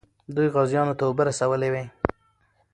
[0.35, 1.85] دوی غازیانو ته اوبه رسولې وې.